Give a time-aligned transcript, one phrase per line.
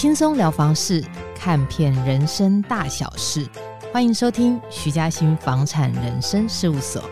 [0.00, 3.46] 轻松聊房事，看遍人生大小事，
[3.92, 7.04] 欢迎收听徐嘉欣房产人生事务所。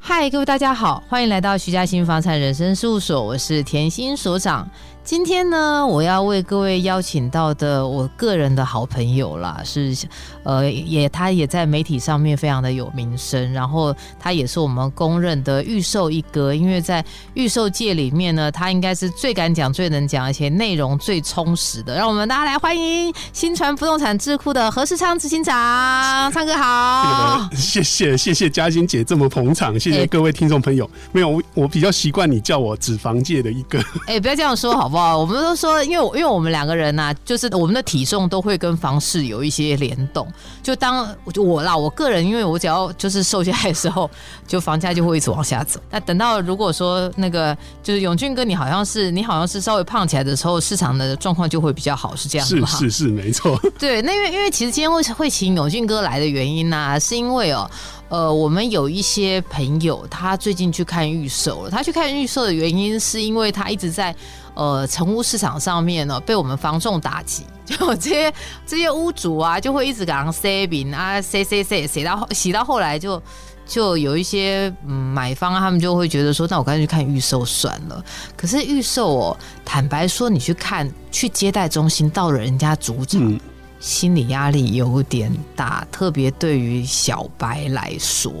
[0.00, 4.66] 嗨，各位大家好，欢迎来到徐嘉欣房产人生事务所，我是甜心所长。
[5.08, 9.96] 今天呢，我要为各位邀请到的我个人的好朋友啦，是
[10.42, 21.94] 呃，也他也在媒体上面非常的有名声，然后他也是我们公认的预售一哥，因为在预售界里面呢，他应该是最敢讲、最能讲，而且内容最充实的。
[21.94, 27.48] 让我们大家来欢迎新传不动产智库的何世昌执行长，昌哥好。
[27.54, 30.84] 谢谢谢谢嘉欣姐这么捧场，谢谢各位听众朋友。
[30.84, 33.78] 欸、没有我我比较习惯你叫我脂肪界的一哥。
[34.06, 34.97] 哎、欸，不要这样说好不好？
[34.98, 40.26] 哇，我们都说，因为因为我们两个人呐、啊，就是我们的体重都会跟房市有一些联动。
[40.60, 44.10] 就当就我啦，我个人，因为我只要就是瘦下来的时候，
[44.44, 45.78] 就房价就会一直往下走。
[45.88, 52.66] 那等到如果说那个就是永俊哥，你好像是你好像是稍微胖起来的时候，市场的状况就会比较好，是这样吗？
[52.66, 53.56] 是是是，没错。
[53.78, 57.70] 对，那因为因为其实今天会会请永俊哥来的原因呢、啊，是因为哦。
[58.10, 61.70] 呃，我们有一些朋友，他最近去看预售了。
[61.70, 64.16] 他去看预售的原因，是因为他一直在
[64.58, 67.44] 呃成屋市场上面呢，被我们房仲打击。
[67.64, 68.34] 就这些
[68.66, 73.22] 这些屋主啊，就会一直给人塞饼啊，塞塞塞，塞到洗到后来就，就
[73.66, 78.04] 就有一些嗯买方他们就会觉得说，那我干脆去看预售算了。
[78.36, 83.20] 可是预售哦，坦白说，你去看去接待中心，到了人家主场。
[83.22, 83.40] 嗯
[83.80, 88.32] 心理压力有点大，特别对于小白来说。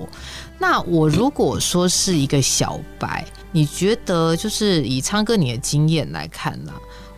[0.58, 6.72] 那我如果说是一个小白，你觉得就是以昌哥你的经验来看呢？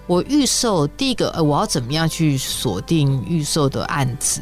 [0.07, 4.41] 我预售第一个，呃，我要怎么样去锁定预售的案子？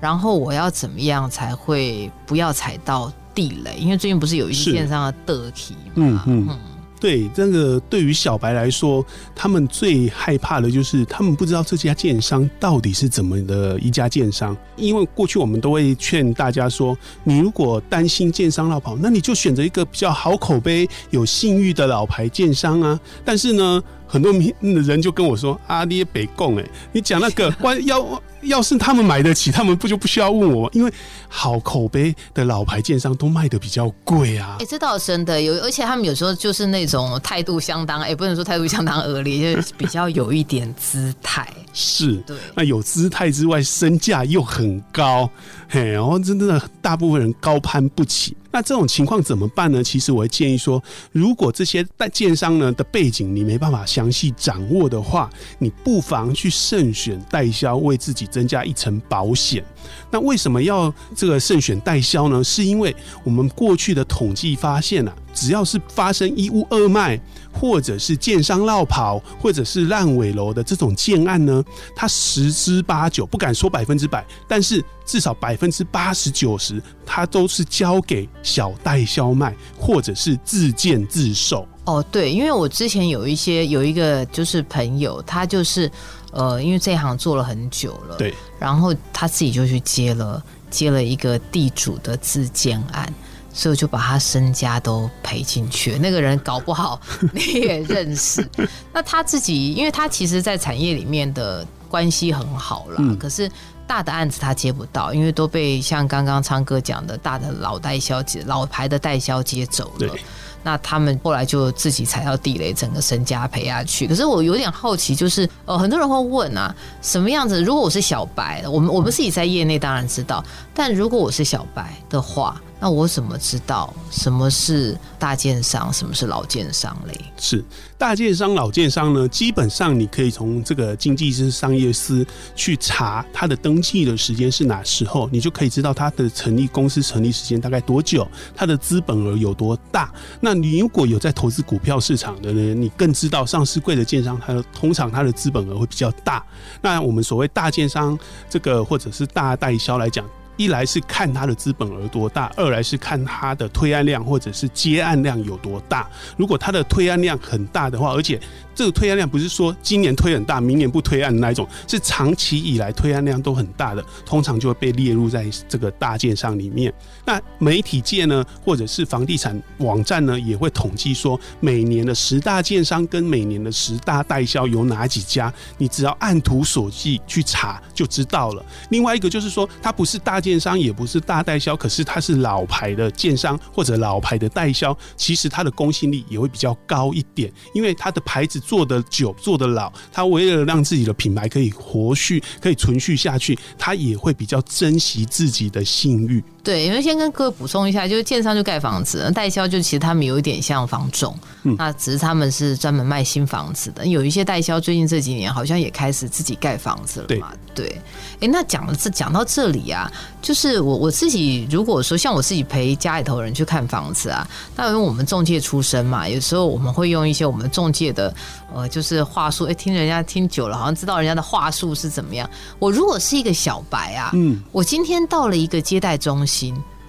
[0.00, 3.76] 然后我要怎么样才会不要踩到地雷？
[3.78, 5.92] 因为最近不是有一些电商的得题嘛？
[5.96, 6.46] 嗯嗯。
[6.48, 6.58] 嗯
[7.00, 9.04] 对，这个对于小白来说，
[9.34, 14.56] 他们最害怕的就是他们不知道这家建商到底是怎么的一家建商。
[14.76, 22.98] 因为过去我们都会劝大家说，你如果担心建商绕跑，那你就选择一个比较好口碑、有信誉的老牌建商啊。
[23.24, 30.70] 但是呢，很多人就跟我说：“阿爹北贡，哎，你讲那个关 要。”要是他们买得起，他们不就不需要问我吗？
[30.72, 30.92] 因为
[31.26, 34.54] 好口碑的老牌建商都卖的比较贵啊。
[34.60, 41.52] 哎、欸，这倒是真的有，而且他们有时候就是那种态度相当，哎、欸，不能说态度相当恶劣，就是比较有一点姿态。
[41.72, 42.36] 是，对。
[42.54, 45.28] 那有姿态之外，身价又很高，
[45.68, 48.36] 嘿，然后真的大部分人高攀不起。
[48.58, 49.84] 那这种情况怎么办呢？
[49.84, 50.82] 其实我会建议说，
[51.12, 55.30] 如果这些代建商呢的背景你没办法详细掌握的话，
[55.60, 59.64] 你不妨去慎选代销，为自己增加一层保险。
[60.10, 62.42] 那为什么要这个慎选代销呢？
[62.42, 67.20] 是因为我们过去的统计发现啊，只要是发生一屋二卖，
[67.52, 71.62] 或者是建商落跑，或者是烂尾楼的这种建案呢，
[71.94, 81.68] 它十之八九，不敢说百分之百，但是至少百分之八十九十，它都是交给小代销卖，或者是自建自售。
[81.84, 85.90] 哦，对，因为我之前有一些有一个就是朋友，他就是。
[86.32, 93.12] 呃，因为这一行做了很久了，对，然后他自己就去接了接了一个地主的自建案，
[93.52, 95.98] 所以就把他身家都赔进去。
[95.98, 97.00] 那个人搞不好
[97.32, 98.46] 你也认识，
[98.92, 103.50] 那他自己，因为他其实，在产业里面的关系很好啦，嗯，可是
[103.86, 110.14] 大的案子他接不到，因为都被像刚刚昌哥讲的大的老代销接老牌的代销接走了。
[110.62, 114.06] 那他们后来就自己踩到地雷，整个身家赔下去。
[114.06, 117.62] 可是我有点好奇，就是呃，很多人会问啊，什么样子？
[117.62, 122.60] 如果我是小白，我们我们自己在业内当然知道，但如果我是小白的话。
[122.80, 127.18] 那我怎么知道什么是大建商，什么是老建商嘞？
[127.36, 127.64] 是
[127.96, 129.26] 大建商、老建商呢？
[129.28, 132.24] 基本上你可以从这个经纪师、商业司
[132.54, 140.12] 去查他的登记的时间是哪时候，你就可以知道他的成立公司成立时间大概多久，他的资本额有多大。
[140.40, 146.44] 那你如果有在投资股票市场的呢，你更知道上市贵的建商，它通常它的资本额会比较大。
[146.80, 148.16] 那我们所谓大建商
[148.48, 150.24] 这个或者是大代销来讲。
[150.58, 156.06] 一来是看他的资本额多大，二来是看他的推案量或者是接案量有多大。
[156.36, 158.38] 如果他的推案量很大的话，而且
[158.74, 166.92] 这个推案量不是说今年推很大，明年不推案的那一种，是长期以来推案量都很大的，通常就会被列入在这个大建商里面。
[167.24, 178.64] 那媒体界呢，或者是房地产网站呢，也会统计说每年的十大建商跟每年的十大代销有哪几家，你只要按图索骥去查就知道了。
[178.90, 196.42] 另外一个就是说，它不是大电商，也不是大代销，可是它是老牌的电商或者老牌的代销，其实它的公信力也会比较高一点，因为它的牌子做的久、做的老，它为了让自己的品牌可以活续、可以存续下去，它也会比较珍惜自己的信誉。
[196.62, 204.04] 对，因为先跟各位补充一下，就是建商就盖房子，代销就其实他们有一点像房仲，嗯，那只是他们是专门卖新房子的。
[204.06, 207.98] 有一些代销最近这几年好像也开始自己盖房子了嘛，对。
[208.40, 210.12] 哎，那讲了这讲到这里啊，
[210.42, 214.46] 就是我我自己如果说像我自己陪家里头人去看房子啊，
[214.76, 218.34] 那因为我们中介出身嘛，有时候我们会用一些我们中介的
[218.74, 222.48] 呃，就是话术，哎，听人家听久了，好像知道人家的话术是怎么样。
[222.78, 226.47] 我如果是一个小白啊，嗯，我今天到了一个接待中心。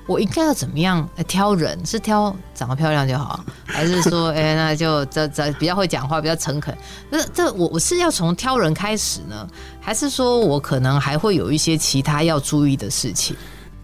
[0.07, 1.80] 我应该要怎么样挑人？
[1.86, 6.75] 是挑长得漂亮就好， 还是说，哎、欸，那就这这比较会讲话，比较诚恳？
[7.12, 9.47] 那这我我是要从挑人开始呢，
[9.80, 13.36] 还是说我可能还会有一些其他要注意的事情？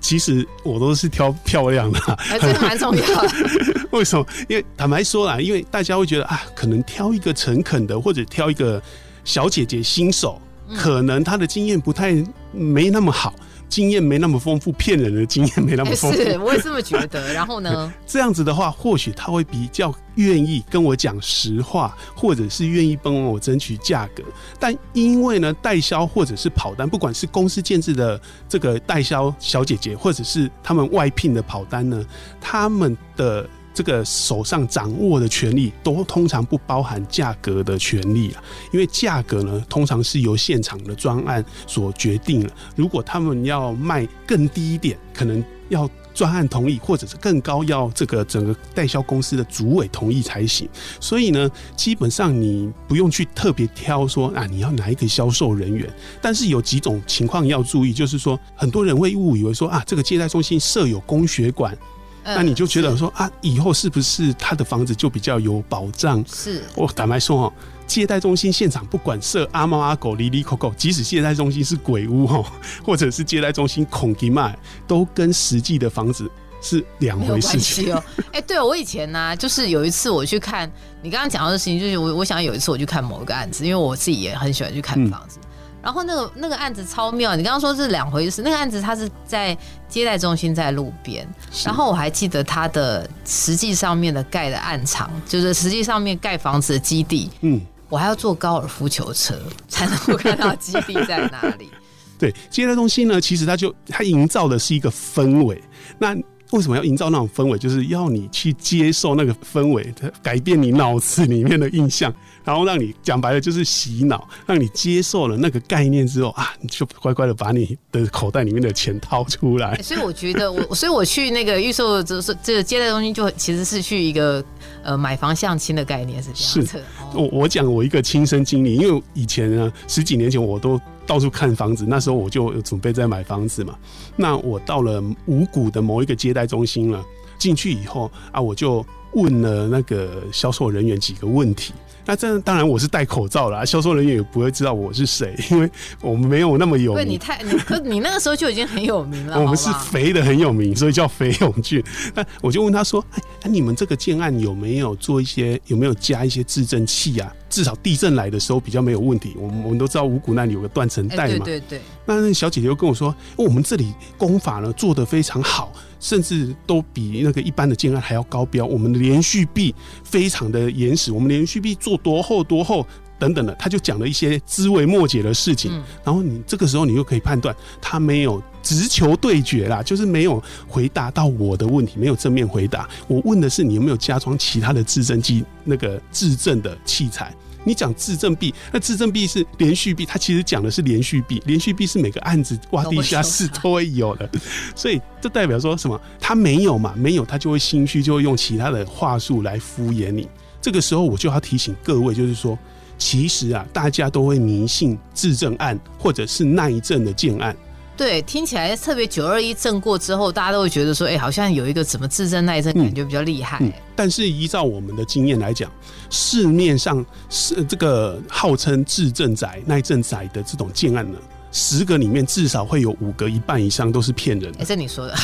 [0.02, 2.00] 其实我都是挑漂亮的，
[2.30, 3.30] 哎，这个蛮重要的。
[3.92, 4.26] 为什么？
[4.50, 8.82] 因为坦白说啦，因为大家会觉得啊，可能挑一个诚恳的，或者挑一个
[9.24, 10.42] 小姐姐新手，
[10.76, 12.16] 可能她的经验不太
[12.52, 13.34] 没那么好。
[13.68, 16.18] 经验没那么丰富，骗人的经验没那么丰富。
[16.18, 17.32] 是，我也这么觉得。
[17.34, 17.92] 然后呢？
[18.06, 24.24] 这样子的话，或许他会比较愿意跟我讲实话，或者是愿意帮我争取价格。
[24.60, 32.06] 但因为呢，代销或者是跑单，不管是公司建制的这个代销小姐姐，或者是他们外聘的跑单呢，
[32.40, 33.48] 他们的。
[33.76, 38.42] 这个手上掌握的权利都通常不包含价格的权利啊，
[38.72, 42.50] 因为价格呢，通常是由现场的专案所决定了。
[42.78, 50.70] 如果他们要卖更低一点，可能要专案同意，或者是更高，要这个整个代销公司的主委同意才行。
[51.02, 55.94] 所以呢，基本上你不用去特别挑说啊，你要哪一个销售人员。
[56.22, 61.78] 但是有几种情况要注意，就是说很多人会误以为说啊，这个接待中心设有供血管。
[62.26, 66.24] 那你就觉得说啊，以后是不是他的房子就比较有保障？
[66.28, 67.54] 是我坦白说哦，
[67.86, 72.44] 接待中心现场不管设阿猫阿狗、哩哩扣扣，即使接待中心是鬼屋哈，
[72.84, 74.58] 或者是接待中心恐吉卖，
[74.88, 76.30] 都跟实际的房子
[76.62, 78.04] 是两回事情哦。
[78.32, 80.70] 哎，对我以前呢，就是有一次我去看
[81.04, 85.38] 你刚刚讲到的事情，就是我我想有一次我去看某一个案子，因为我自己也很喜欢去看房子。
[85.86, 88.42] 然后那个那个案子超妙，你刚刚说是两回事。
[88.42, 89.56] 那个案子它是在
[89.88, 91.28] 接待中心在路边，
[91.64, 97.30] 然后我还记得它的实际上面的盖的暗场，就是实际上面盖房子的基地。
[97.42, 99.36] 嗯，我还要坐高尔夫球车
[99.68, 101.70] 才能够看到基地在哪里。
[102.18, 105.62] 对，接待中心呢，其实它就它营造的是一个氛围。
[106.00, 106.16] 那
[106.52, 107.58] 为什么要营造那种氛围？
[107.58, 112.14] 就是要你去接受那个氛围，改变你脑子里面的印象。
[112.44, 119.76] 然后让你讲白了就是洗脑，让你接受了那个概念之后啊，你就乖乖的把你的口袋里面的钱掏出来。
[119.82, 124.46] 所以我觉得我，所以我去那个预售就是这个接待中心，就其实是去一个
[124.84, 126.78] 呃买房相亲的概念是这样子。
[126.78, 126.84] 是，
[127.16, 133.76] 我我讲我一个亲身经历，因为以前呢十几年前我都到处看房子，那时候我就准备在买房子嘛。
[134.16, 137.04] 那我到了五谷的某一个接待中心了，
[137.38, 141.74] 进去以后啊，我就问了那个销售人员几个问题。
[142.06, 145.70] 那这当然我是戴口罩啦，销售人员也不会知道我是谁， 因为
[146.02, 147.04] 我们没有那么有名。
[147.04, 149.38] 对，你太你可你那个时候就已经很有名了。
[149.42, 151.84] 我们是肥的很有名，所以叫肥永俊。
[152.14, 157.34] 那我就问他说：“哎，那你们这个建案有没有做一些，有没有加一些制震器啊？
[157.50, 159.34] 至少地震来的时候比较没有问题。
[159.40, 161.46] 我们我们都知道五股那里有个断层带嘛。
[161.46, 161.82] 对对对。
[162.06, 165.72] 那那小姐姐又跟我说，我们这里工法呢做得非常好。”
[166.06, 172.86] 甚至都比那个一般的建案还要高标，我们的连续壁非常的严实，我们连续壁做多厚多厚
[173.18, 175.72] 等等的，他就讲了一些枝微末节的事情。
[176.04, 182.88] 然后你这个时候你就可以判断他没有直球对决啦，就是没有回答到我的问题，没有正面回答。
[183.08, 187.34] 我问的是你有没有加装其他的制震机，那个制震的器材。
[187.66, 191.42] 你讲自证币，那自证币是连续币，它其实讲的是连续币。
[191.46, 194.30] 连续币是每个案子挖地下室都会有的，
[194.76, 196.00] 所以这代表说什么？
[196.20, 196.94] 他没有嘛？
[196.96, 200.28] 没有，他就会心虚，就会用其他的话术来敷衍你。
[200.62, 202.58] 这个时候我就要提醒各位，就是说，
[202.98, 207.56] 其实啊，大家都会迷信自证案或者是耐证的建案。
[207.98, 213.74] 对，听起来特别九二一震过之后，大家都会觉得说，哎，好像有一个什么自震耐震，感觉比较厉害，嗯嗯。
[213.96, 215.72] 但是依照我们的经验来讲，
[216.10, 221.18] 市面上是这个号称自震宅、耐震宅的这种建案呢，
[221.56, 224.60] 十个里面至少会有五个，一半以上都是骗人的。
[224.60, 225.16] 哎，这你说的，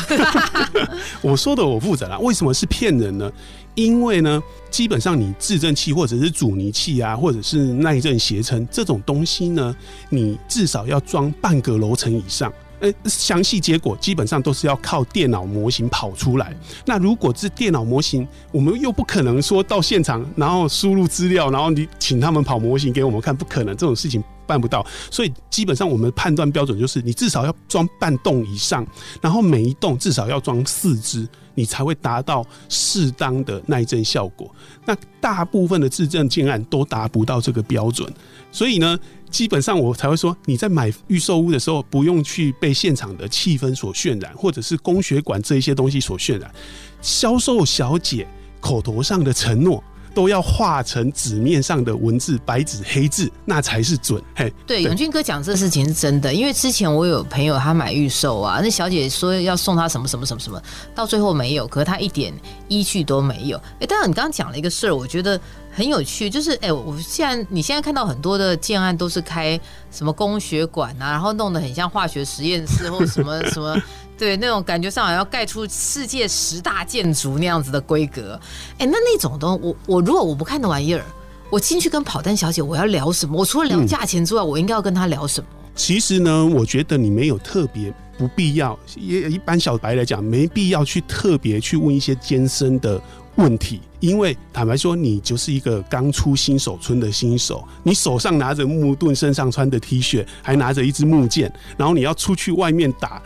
[1.21, 2.17] 我说的我负责啦。
[2.19, 3.29] 为什么是骗人呢？
[3.75, 9.75] 因为呢，基本上你制震器或者是阻尼器啊，或者是耐震斜撑这种东西呢，
[10.07, 12.51] 你至少要装半个楼层以上。
[12.79, 16.55] 呃，详细结果基本上都是要靠电脑模型跑出来。
[16.85, 24.85] 那如果是电脑模型，我们又不可能说到现场，然后输入资料，然后你请他们跑模型给我们看，不可能，这种事情办不到。
[25.09, 28.85] 所以基本上我们判断标准就是，你至少要装半栋以上，
[29.21, 34.53] 然后每一栋至少要装四只，你才会达到适当的耐震效果。
[34.85, 38.11] 那大部分的自证建案都达不到这个标准，
[38.51, 38.99] 所以呢。
[39.31, 46.53] 基本上我才会说，你在买预售屋的时候，不用去被现场的气氛所渲染，或者是供血管这一些东西所渲染。
[47.01, 48.27] 销售小姐
[48.59, 49.81] 口头上的承诺，
[50.13, 54.21] 都要画成纸面上的文字，白纸黑字，那才是准。
[54.35, 60.61] 嘿，对，永俊哥讲这事情是真的，因为之前我有朋友他买预售啊，那小姐说要送他什么什么什么什么，
[60.93, 62.33] 到最后没有，可是他一点
[62.67, 63.57] 依据都没有。
[63.79, 65.39] 哎，当然你刚刚讲了一个事儿，我觉得。
[65.73, 69.57] 很有趣，就是哎、欸，我现在你现在看到很多的建案都是开
[69.89, 73.73] 什么工学馆啊，然后弄得很像化学实验室或什么 什么，
[74.21, 78.39] 对，那种感觉上好像要盖出世界十大建筑那样子的规格。
[78.73, 81.03] 哎、欸，那那种东西，我我如果我不看那玩意儿，
[81.49, 83.35] 我进去跟跑单小姐我要聊什么？
[83.35, 85.47] 我除了聊价钱之外，嗯、我应该要跟她聊什么？
[85.73, 93.01] 其实呢，我觉得你没有特别不必要，也一般小白来讲，没必要去特别去问一些艰深的。
[93.35, 103.21] 问题，因为坦白说，你就是一个刚出新手村的新手，你手上拿着木盾，身上穿的 T 恤，还拿着一支木剑，然后你要出去外面打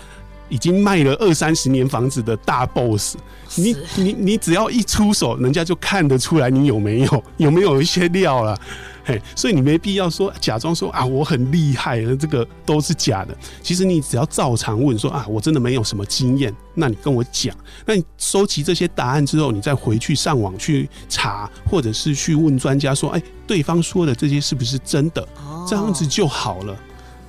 [0.49, 3.15] 已经卖了二三十年房子的大 boss，
[3.55, 8.59] 你你你只要一出手，人家就看得出来你有没有 有没有一些料了。
[9.07, 13.37] 嘿，所以你没必要说假装说啊，我很厉害，这个都是假的。
[13.61, 17.55] 其实你只要照常问说啊，我真的没有什么经验，那你跟我讲。
[17.85, 25.27] 那你收集这些答案之后，你再回去上网去查，或者是去问专家说，哎，对方说的这些是不是真的？
[25.69, 26.75] 这样子就好了。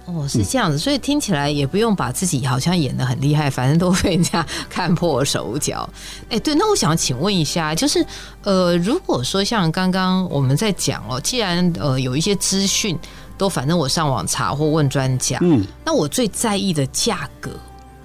[0.06, 5.88] 哦，是这样子，所以听起来也不用把自己好像演的很厉害，反正都被人家看破手脚。
[6.30, 8.06] 哎，对，那我想请问一下，就是
[8.44, 12.96] 呃，如果说像刚刚我们在讲哦，既然呃有一些资讯
[13.36, 17.50] 都反正我上网查或问专家，嗯，那我最在意的价格，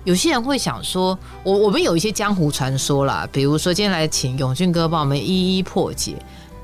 [0.04, 6.16] 有些人会想说，我我们有一些江湖传说啦，比如说今天来请永俊哥帮我们一一破解。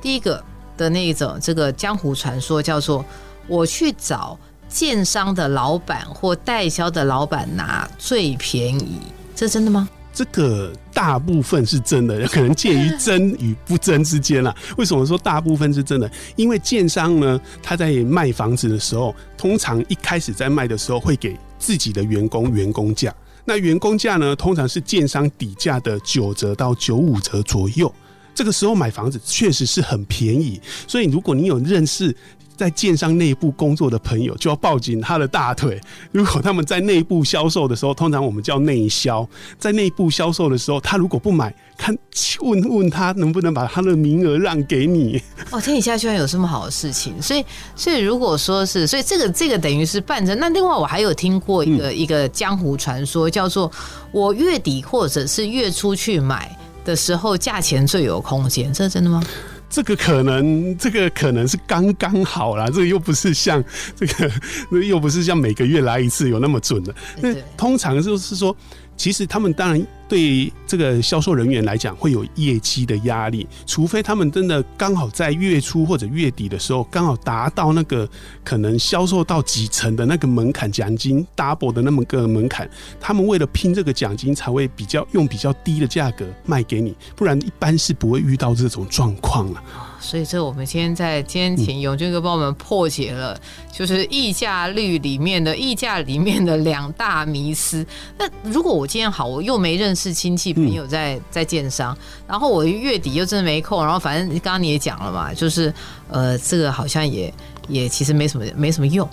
[0.02, 0.44] 第一个
[0.76, 3.06] 的那种这个江湖传说叫做
[3.48, 4.36] 我去找。
[4.68, 9.00] 建商的老板或代销的老板拿最便宜，
[9.36, 9.88] 这真的吗？
[10.14, 14.56] 这个大部分是真的，可能介于真与不真之间啦。
[14.76, 16.10] 为什么说大部分是真的？
[16.36, 23.14] 因为建商呢，他在卖房子的时候，通常一开始在卖的时候会给自己的员工员工价，
[23.46, 27.94] 那员工价呢，通常是建商底价的九折到九五折左右。
[28.34, 32.16] 这个时候买房子确实是很便宜，所以如果你有认识。
[32.58, 35.80] 在建商内部工作的朋友就要抱紧他的大腿。
[36.12, 39.28] 如果他们在内部销售的时候，通常我们叫内销，
[39.60, 41.96] 在内部销售的时候，他如果不买，看
[42.42, 45.22] 问问他能不能把他的名额让给你。
[45.52, 47.46] 哦，天底下居然有这么好的事情，所以
[47.76, 50.38] 所以如果说是，所以这个这个等于是办成。
[50.40, 53.72] 那另外我还有听过一个、嗯、一个江湖传说，叫做
[54.12, 59.24] 我月底或者是月初去买的时候，价钱最有空间，这是真的吗？
[59.70, 63.64] 这个可能，这个可能是刚刚好啦，这个又不是像
[63.96, 64.32] 这个，
[64.86, 66.94] 又不是像每个月来一次有那么准的。
[67.22, 68.56] 那通常就是说。
[69.00, 78.08] 其实他们当然对这个销售人员来讲会有业绩的压力，除非他们真的刚好在月初或者月底的时候刚好达到那个
[78.44, 89.64] 可能销售到几成的那个门槛，奖金 double 的那么个门槛，他们为了拼这个奖金才会比较用比较低的价格卖给你，不然一般是不会遇到这种状况了。
[90.08, 93.38] 所以这我们今天在今天请永俊哥帮我们破解了，
[93.74, 97.86] 就是溢价率里面的溢价里面的两大迷思。
[98.18, 101.96] 那如果我今天好，我又没认识亲戚朋友在在建商，
[102.26, 105.74] 然后我月底又真的没空，然后反正刚刚你也讲了嘛，就是
[106.08, 107.34] 呃这个好像也
[107.68, 109.06] 也其实没什么没什么用。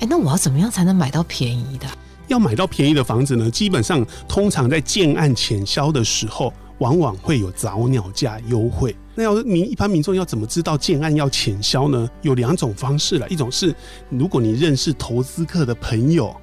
[0.00, 1.86] 哎，那我要怎么样才能买到便宜的？
[2.26, 3.48] 要买到便宜的房子呢？
[3.48, 6.52] 基本上通常在建案潜销的时候。
[6.78, 8.96] 往往会有早鸟价优惠。
[9.14, 12.08] 那要民一般民众要怎么知道建案要潜销呢？
[12.22, 13.74] 有两种方式了，一种是
[14.08, 16.34] 如果你认识投资客的朋友。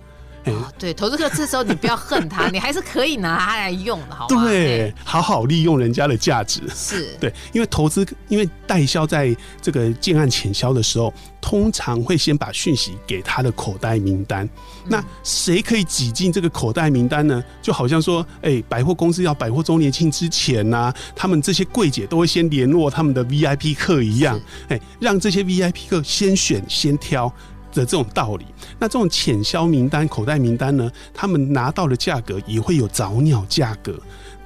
[0.46, 4.44] 哦、对，投资客这时候你不要恨他， 你还是可以拿它来用的，好吗？
[4.44, 6.62] 对，好好利用人家的价值。
[6.74, 14.46] 是对，因为投资，因为代销在这个建案潜销的时候，通常会先把讯息给他的口袋名单。
[14.46, 14.52] 嗯、
[14.88, 17.44] 那谁可以挤进这个口袋名单呢？
[17.62, 27.32] 就好像说，哎、欸，百货公司要百货周年庆之前呢、啊，他们这些柜姐都会先联络他们的 VIP 客一样，哎让这些 VIP 客先选先挑。
[27.74, 28.46] 的这种道理。
[28.80, 34.00] 那这种潜销名单、口袋名单呢，他们拿到的价格也会有早鸟价格。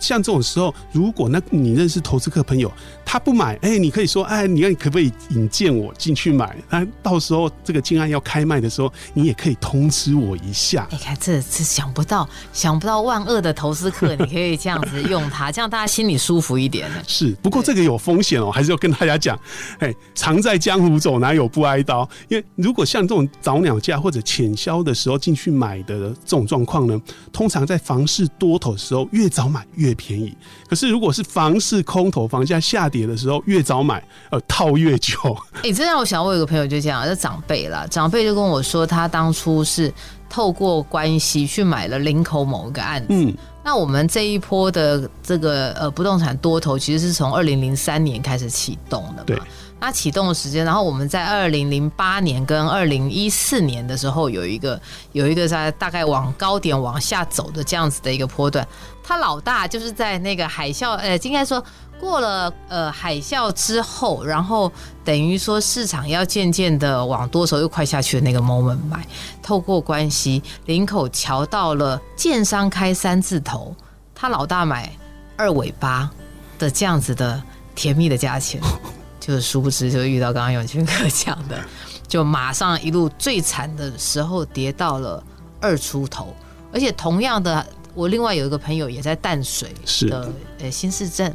[0.04, 2.70] 像这种时候，如果那你认识投资客朋友，
[3.06, 6.56] 他不买，哎、欸，你可以说，哎，你看你可不可以引荐我进去买？
[6.70, 10.86] 那到时候这个建案要开卖的时候，你也可以通知我一下。
[10.92, 16.92] 你看，这这想不到，想不到万恶的投资客，你可以这样子用它，这样大家心里舒服一点。
[17.08, 19.40] 是，不过这个有风险哦，还是要跟大家讲，
[19.80, 22.08] 哎，常在江湖走，哪有不挨刀？
[22.28, 27.00] 因为如果像这种早鸟价或者浅销的时候进去买的这种状况呢，
[27.32, 30.36] 通常在房市多头的时候，越早买越便宜，
[30.68, 35.16] 可是如果是房市空头，房价下跌的时候，越早买，呃，套越久。
[35.56, 39.94] 哎、欸，这让我想，我有个朋友就这样，就长辈啦，长辈就跟我说，他当初是
[40.30, 43.08] 透过关系去买了林口某一个案子。
[43.10, 43.34] 嗯，
[43.64, 49.24] 那我们这一波的这个呃不动产多头，其实是从二零零三年开始启动的嘛。
[49.26, 49.40] 对。
[49.84, 58.66] 它启动的时间，然后我们在二零零八年跟二零一四年的时候有一个有一个在大概往高点往下走的这样子的一个波段。
[59.04, 61.62] 他老大就是在那个海啸，呃，应该说
[62.00, 64.72] 过了呃海啸之后，然后
[65.04, 69.06] 等于说市场要渐渐的往多手又快下去的那个 moment 买，
[69.42, 73.76] 透过关系，林口瞧到了建商开三字头，
[74.16, 74.90] 他老大买
[75.36, 76.10] 二尾八
[76.58, 77.44] 的这样子的
[77.76, 78.62] 甜蜜的价钱。
[79.26, 81.58] 就是殊不知，就遇到刚刚永清哥讲的，
[82.10, 85.24] 就马上一路最惨的时候跌到了
[85.62, 86.36] 二出头，
[86.74, 89.74] 而且同样的，我另外有一个朋友也在淡水
[90.10, 91.34] 的呃新市镇，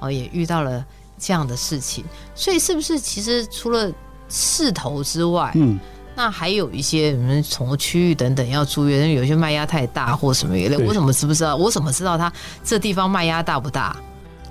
[0.00, 0.82] 哦也遇到了
[1.18, 2.02] 这样的事情，
[2.34, 3.92] 所以是不是其实除了
[4.30, 5.78] 势头之外，嗯，
[6.16, 11.56] 那还有一些什么从区域等等要注意，因为有些卖压太大或什么一类，我怎么知不知道？
[11.56, 12.32] 我怎么知道它
[12.64, 13.94] 这地方卖压大不大？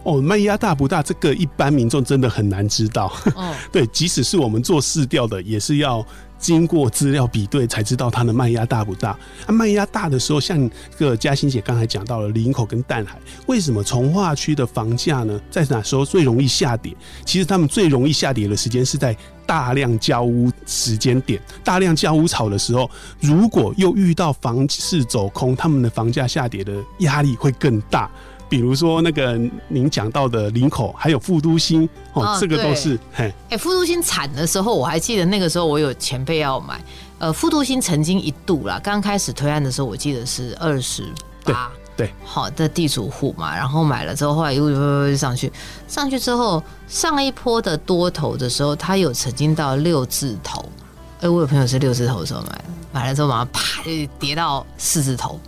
[0.07, 1.03] 哦，卖压大不大？
[1.03, 3.11] 这个一般民众真的很难知道。
[3.35, 6.05] 哦， 对，即使是我们做市调的，也是要
[6.39, 9.19] 经过资料比对才知道它的卖压大不大。
[9.45, 10.57] 那卖压大的时候，像
[10.97, 16.95] 这个嘉欣姐刚才讲到了林口跟淡海，为什么从化区的房价呢，在哪时候最容易下跌？
[17.25, 19.13] 其实他们最容易下跌的时间是在
[19.45, 22.89] 大量交屋时间点，大量交屋潮的时候，
[23.19, 28.09] 如果又遇到房市走空，他们的房价下跌的压力会更大。
[28.49, 33.33] 比如说那个您讲到的林口，还有副都心哦，哦，这个都是嘿。
[33.49, 36.81] 哎，副都心惨的时候，我还记得那个时候我有前辈要买。
[37.19, 41.11] 呃，副都心曾经一度啦，刚开始推案的时候，我记得是二十
[41.43, 45.51] 八，对，好的地主户嘛，然后买了之后，后来一路就上去，
[45.87, 50.63] 上去之后上一波的多头的时候，它有曾经到六字头。
[51.21, 55.39] 哎，我有朋友是六字头的时候买的，买了之后马上啪就跌到四字头。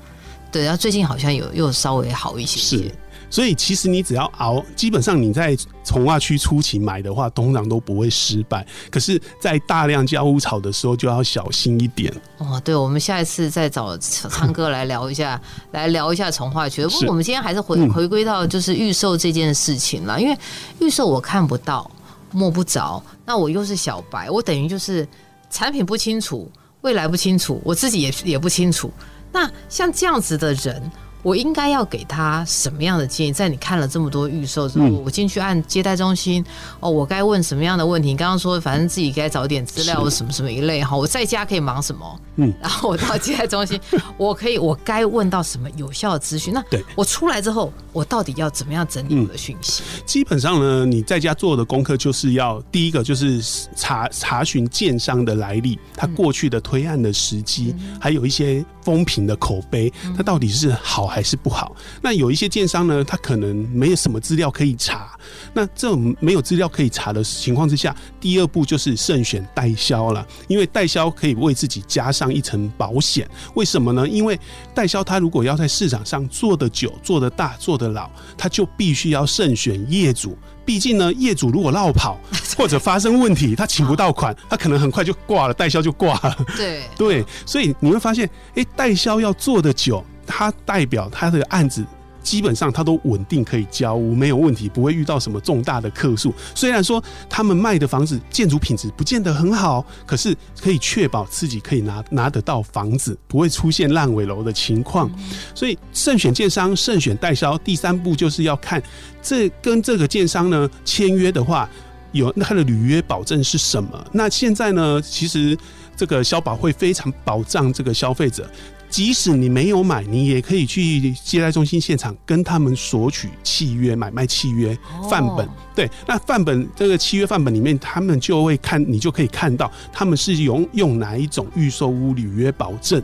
[0.52, 2.78] 对，然后最近好像有又稍微好一些，些。
[2.78, 2.96] 是，
[3.30, 8.66] 所以其实你只要熬，基本上你在从化区初期买的话，通常都不会失败。
[8.90, 12.12] 可是，在大量交屋潮的时候，就要小心一点。
[12.40, 15.40] 哦，对，我们下一次再找昌哥来聊一下，
[15.72, 16.84] 来聊一下从化区。
[16.88, 20.38] 不过我们今天还是回回归到就是预售这件事情了，嗯、因为
[20.80, 21.90] 预售我看不到
[22.32, 25.08] 摸不着，那我又是小白，我等于就是
[25.52, 28.92] 产品不清楚，未来不清楚，我自己也也不清楚。
[29.32, 33.34] 那像这样子的人，我应该要给他什么样的建议？
[33.34, 36.44] 在你看了这么多预售之后，我进去按接待中心，
[36.80, 38.10] 哦，我该问什么样的问题？
[38.10, 40.96] 你刚刚说，反正自己该找点资料，什么什么一类哈。
[40.96, 42.20] 我在家可以忙什么？
[42.38, 43.78] 嗯，然后我到接待中心，
[44.16, 46.54] 我可以，我该问到什么有效的资讯？
[46.54, 46.64] 那
[46.96, 49.84] 我出来之后，我到底要怎么样整理我的讯息？
[50.06, 53.44] 基本上呢，你在家做的功课就是要第一个就是
[53.76, 61.76] 查查询建商的来历，他过去的推案的时机，还有一些风评的口碑，它到底是好还是不好？
[62.02, 65.16] 那有一些建商呢，他可能没有什么资料可以查。
[65.54, 73.30] 那这种没有资料可以查的情况之下，第二步就是慎选代销了，因为代销可以为自己加上一层保险。
[73.54, 74.08] 为什么呢？
[74.08, 74.40] 因为
[74.74, 80.36] 代销他如果要在市场上做得久、做得大、做得老，他就必须要慎选业主。
[80.66, 82.20] 毕竟呢，业主如果落跑
[82.58, 86.38] 或者发生问题，他请不到款，他可能很快就挂了，代销就挂了。
[86.58, 90.04] 对 对，所以你会发现，哎、欸，代销要做的久。
[90.32, 91.84] 它代表它的案子
[92.22, 96.34] 基本上它都稳定可以交屋，没有问题，不会遇到什么重大的客诉。
[96.54, 105.10] 虽然说他们卖的房子建筑品质不见得很好，可是可以确保自己可以拿拿得到房子，不会出现烂尾楼的情况。
[105.56, 107.58] 所以慎选建商，慎选代销。
[107.60, 108.82] 第三步就是要看
[109.22, 111.70] 这跟这个建商呢签约的话，
[112.12, 114.06] 有他的履约保证是什么。
[114.12, 115.58] 那现在呢，其实
[115.96, 118.50] 这个消保会非常保障这个消费者。
[118.90, 124.78] 即使你没有买，你也可以去接待中心现场跟他们索取契约买卖契约
[125.10, 125.48] 范本。
[125.76, 133.02] 对，那范本这个契约范本里面，他们就会看，你就可以看到他们是用用哪一种预售屋履约保证。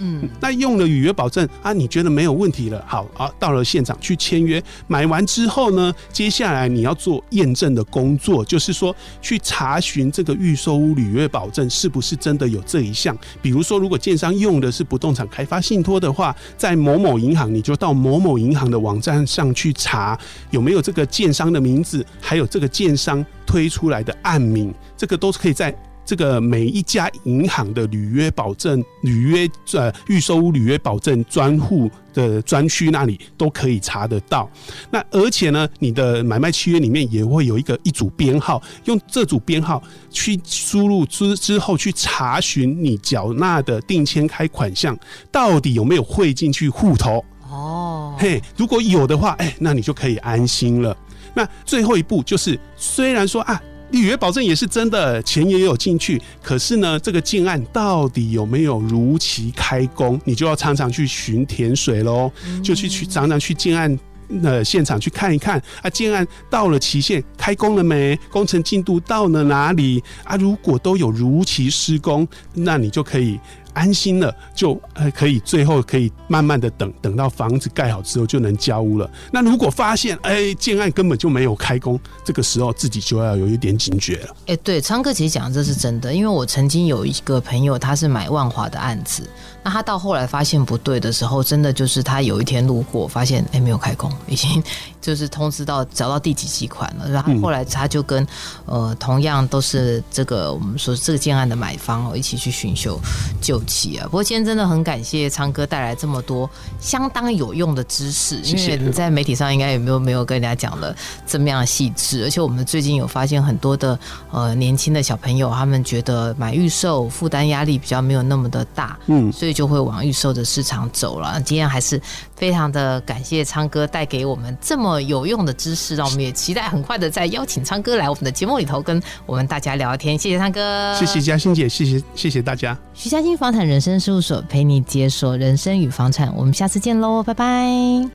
[0.00, 13.16] 嗯，那用了履约保证啊，你觉得没有问题了，好啊，到了现场去签约，买完之后呢，接下来你要做验证的工作，就是说去查询这个预售履约保证是不是真的有这一项。
[13.42, 20.18] 比如说，如果建商用的是不动产开发信托的话，在某某银行，你就到某某银行的网站上去查
[20.50, 25.74] 有没有这个建商的名字，还有这个建商推出来的案名，这个都是可以在。
[26.10, 34.50] 这个每一家银行的履约保证、履约呃预售屋履约保证专户的专区那里都可以查得到。
[34.90, 44.98] 那而且呢，你的买卖契约里面也会有一个一组编号，用这组编号去输入之之后去查询你缴纳的定签开款项
[45.30, 47.24] 到底有没有汇进去户头。
[47.48, 50.96] 哦，嘿，如果有的话，哎，那你就可以安心了。
[51.34, 53.62] 那最后一步就是，虽然说啊。
[53.92, 62.30] 履约保证也是真的，钱也有进去，可是呢，这个建案到底有没有如期开工，你就要常常去巡田水喽，
[62.62, 63.98] 就去去常常去建案
[64.42, 68.16] 呃现场去看一看啊，建案到了期限开工了没？
[68.30, 70.36] 工程进度到了哪里啊？
[70.36, 73.40] 如果都有如期施工，那你就可以。
[73.74, 74.80] 安心了，就
[75.14, 79.10] 可以最后可以慢慢的等，等到房子盖好之后就能交屋了。
[79.32, 84.36] 那如果发现哎建案根本就没有开工，这个时候自己就要有一点警觉了。
[84.46, 89.28] 哎，对，昌哥其实讲这是真的，因为我曾经有一个朋友，他是买万华的案子，
[89.62, 94.62] 那他到后来发现不对的时候，真的就是他有一天路过，发现哎没有开工，已经
[95.00, 98.26] 就是通知到找到第几期款了，然后后来他就跟
[98.66, 103.00] 呃同样都是这个我们说这个建案的买方哦一起去巡修
[103.40, 103.58] 就。
[104.00, 104.04] 啊！
[104.04, 106.48] 不过今天真的很感谢昌哥带来这么多
[106.80, 110.94] 相当有用的知识，因为你在媒体上应该也没有没有跟人家讲了
[111.26, 113.98] 这么样细致，而且我们最近有发现很多的
[114.32, 121.40] 呃年轻的小朋友，他们觉得买预售负担压力比较没有那么的大，嗯，所以以就会往预售的市场走了。
[121.42, 122.00] 今天还是
[122.36, 130.16] 非常的感谢昌哥带给我们这么有用的知识，让我们也期待很快的再邀请昌哥来我们的节目里头跟我们大家聊天。
[130.16, 138.08] 谢谢昌哥，谢谢嘉欣姐，谢谢谢谢大家，徐嘉欣房产人生事务所陪你解锁人生与房产，我们下次见喽，拜拜。